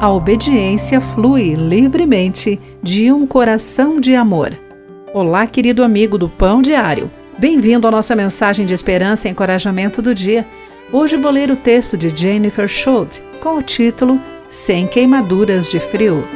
A 0.00 0.10
obediência 0.10 0.98
flui 0.98 1.52
livremente 1.54 2.58
de 2.82 3.12
um 3.12 3.26
coração 3.26 4.00
de 4.00 4.14
amor. 4.14 4.58
Olá, 5.12 5.46
querido 5.46 5.84
amigo 5.84 6.16
do 6.16 6.26
Pão 6.26 6.62
Diário. 6.62 7.10
Bem-vindo 7.38 7.86
à 7.86 7.90
nossa 7.90 8.16
mensagem 8.16 8.64
de 8.64 8.72
esperança 8.72 9.28
e 9.28 9.30
encorajamento 9.30 10.00
do 10.00 10.14
dia. 10.14 10.46
Hoje 10.90 11.18
vou 11.18 11.30
ler 11.30 11.50
o 11.50 11.56
texto 11.56 11.98
de 11.98 12.08
Jennifer 12.08 12.66
Schultz 12.66 13.22
com 13.42 13.58
o 13.58 13.62
título 13.62 14.18
Sem 14.48 14.86
Queimaduras 14.86 15.70
de 15.70 15.78
Frio. 15.78 16.26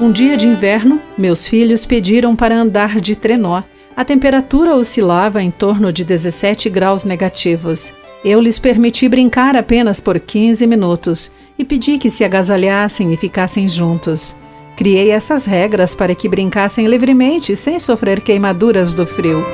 Um 0.00 0.12
dia 0.12 0.36
de 0.36 0.46
inverno, 0.46 1.02
meus 1.18 1.44
filhos 1.44 1.84
pediram 1.84 2.36
para 2.36 2.56
andar 2.56 3.00
de 3.00 3.16
trenó. 3.16 3.64
A 3.96 4.04
temperatura 4.04 4.76
oscilava 4.76 5.42
em 5.42 5.50
torno 5.50 5.92
de 5.92 6.04
17 6.04 6.70
graus 6.70 7.02
negativos. 7.02 7.94
Eu 8.24 8.40
lhes 8.40 8.60
permiti 8.60 9.08
brincar 9.08 9.56
apenas 9.56 10.00
por 10.00 10.20
15 10.20 10.64
minutos 10.64 11.32
e 11.58 11.64
pedi 11.64 11.98
que 11.98 12.08
se 12.08 12.24
agasalhassem 12.24 13.12
e 13.12 13.16
ficassem 13.16 13.68
juntos. 13.68 14.36
Criei 14.76 15.10
essas 15.10 15.44
regras 15.44 15.94
para 15.94 16.14
que 16.14 16.28
brincassem 16.28 16.86
livremente 16.86 17.56
sem 17.56 17.80
sofrer 17.80 18.20
queimaduras 18.20 18.94
do 18.94 19.04
frio. 19.04 19.44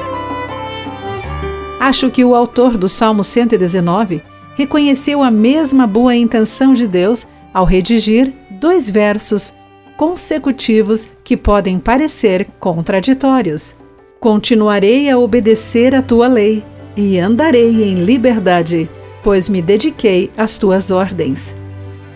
Acho 1.80 2.10
que 2.10 2.24
o 2.24 2.34
autor 2.34 2.76
do 2.76 2.88
Salmo 2.88 3.24
119 3.24 4.22
reconheceu 4.54 5.22
a 5.22 5.30
mesma 5.30 5.86
boa 5.86 6.14
intenção 6.14 6.74
de 6.74 6.86
Deus 6.86 7.26
ao 7.52 7.64
redigir 7.64 8.32
dois 8.50 8.90
versos 8.90 9.54
consecutivos 9.96 11.10
que 11.22 11.36
podem 11.36 11.78
parecer 11.78 12.46
contraditórios. 12.58 13.74
Continuarei 14.20 15.08
a 15.08 15.18
obedecer 15.18 15.94
a 15.94 16.02
tua 16.02 16.26
lei 16.26 16.64
e 16.96 17.18
andarei 17.18 17.84
em 17.84 17.96
liberdade, 18.04 18.88
pois 19.22 19.48
me 19.48 19.62
dediquei 19.62 20.30
às 20.36 20.58
tuas 20.58 20.90
ordens. 20.90 21.56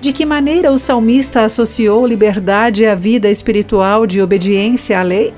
De 0.00 0.12
que 0.12 0.24
maneira 0.24 0.70
o 0.70 0.78
salmista 0.78 1.42
associou 1.42 2.06
liberdade 2.06 2.86
à 2.86 2.94
vida 2.94 3.28
espiritual 3.28 4.06
de 4.06 4.22
obediência 4.22 4.98
à 4.98 5.02
lei? 5.02 5.34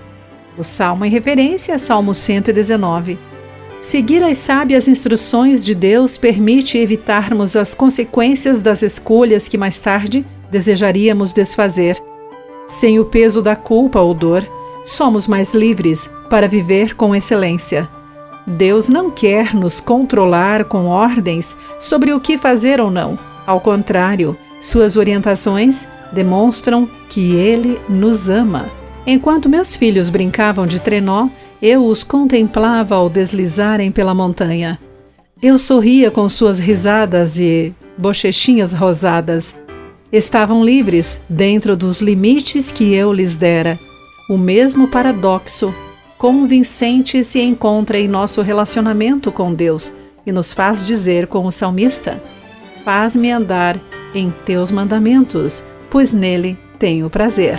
O 0.59 0.63
salmo 0.63 1.07
em 1.07 1.09
referência 1.09 1.75
a 1.75 1.79
Salmo 1.79 2.13
119. 2.13 3.19
Seguir 3.81 4.23
as 4.23 4.37
sábias 4.37 4.87
instruções 4.87 5.65
de 5.65 5.75
Deus 5.75 6.19
permite 6.19 6.77
evitarmos 6.77 7.57
as 7.57 7.73
consequências 7.73 8.61
das 8.61 8.83
escolhas 8.83 9.49
que 9.49 9.57
mais 9.57 9.79
tarde 9.79 10.27
desejaríamos 10.51 11.33
desfazer. 11.33 11.97
Sem 12.69 13.01
o 13.01 13.07
peso 13.07 13.41
da 13.41 13.57
culpa 13.57 14.01
ou 14.01 14.13
dor, 14.13 14.47
somos 14.85 15.27
mais 15.27 15.55
livres 15.55 16.11
para 16.29 16.47
viver 16.47 16.95
com 16.95 17.17
excelência. 17.17 17.89
Deus 18.47 18.89
não 18.89 19.11
quer 19.11 19.55
nos 19.55 19.81
controlar 19.81 20.65
com 20.67 20.87
ordens 20.87 21.57
sobre 21.79 22.13
o 22.13 22.21
que 22.21 22.37
fazer 22.37 22.79
ou 22.79 22.91
não. 22.91 23.19
Ao 23.47 23.59
contrário, 23.59 24.37
suas 24.61 24.97
orientações 24.97 25.89
demonstram 26.13 26.89
que 27.09 27.35
Ele 27.35 27.81
nos 27.89 28.29
ama. 28.29 28.71
Enquanto 29.07 29.49
meus 29.49 29.75
filhos 29.75 30.11
brincavam 30.11 30.67
de 30.67 30.79
trenó, 30.79 31.29
eu 31.63 31.85
os 31.87 32.05
contemplava 32.05 32.95
ao 32.95 33.09
deslizarem 33.09 33.91
pela 33.91 34.15
montanha. 34.15 34.79
Eu 35.43 35.57
sorria 35.57 36.11
com 36.11 36.29
suas 36.29 36.59
risadas 36.59 37.39
e 37.39 37.73
bochechinhas 37.97 38.73
rosadas. 38.75 39.57
Estavam 40.13 40.65
livres 40.65 41.21
dentro 41.29 41.77
dos 41.77 42.01
limites 42.01 42.71
que 42.71 42.95
eu 42.95 43.13
lhes 43.13 43.37
dera. 43.37 43.79
O 44.29 44.37
mesmo 44.37 44.89
paradoxo 44.89 45.75
convincente 46.19 47.25
se 47.25 47.41
encontra 47.41 47.99
em 47.99 48.07
nosso 48.07 48.43
relacionamento 48.43 49.33
com 49.33 49.55
Deus 49.55 49.93
e 50.27 50.33
nos 50.33 50.53
faz 50.53 50.85
dizer 50.85 51.27
com 51.27 51.47
o 51.47 51.51
salmista: 51.51 52.23
Faz-me 52.85 53.31
andar 53.31 53.79
em 54.15 54.31
teus 54.45 54.71
mandamentos, 54.71 55.63
pois 55.91 56.13
nele 56.13 56.59
tenho 56.79 57.11
prazer. 57.11 57.59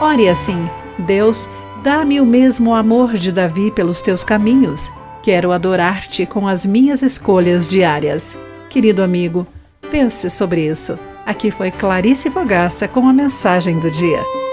Ore 0.00 0.28
assim: 0.28 0.68
Deus, 0.98 1.48
dá-me 1.82 2.20
o 2.20 2.26
mesmo 2.26 2.74
amor 2.74 3.14
de 3.14 3.32
Davi 3.32 3.70
pelos 3.70 4.00
teus 4.00 4.22
caminhos. 4.24 4.92
Quero 5.22 5.52
adorar-te 5.52 6.26
com 6.26 6.46
as 6.46 6.66
minhas 6.66 7.02
escolhas 7.02 7.68
diárias. 7.68 8.36
Querido 8.68 9.02
amigo, 9.02 9.46
pense 9.90 10.28
sobre 10.28 10.66
isso. 10.66 10.98
Aqui 11.24 11.50
foi 11.50 11.70
Clarice 11.70 12.30
Fogaça 12.30 12.86
com 12.86 13.08
a 13.08 13.12
mensagem 13.12 13.78
do 13.80 13.90
dia. 13.90 14.43